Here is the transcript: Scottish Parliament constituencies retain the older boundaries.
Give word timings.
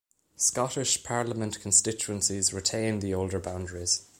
Scottish 0.35 1.03
Parliament 1.03 1.59
constituencies 1.61 2.51
retain 2.55 3.01
the 3.01 3.13
older 3.13 3.37
boundaries. 3.39 4.09